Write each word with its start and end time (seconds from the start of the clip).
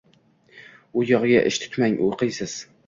—U 0.99 1.05
yog‘iga 1.11 1.45
ish 1.51 1.63
tutmang. 1.67 2.03
O‘qiysiz!.. 2.11 2.61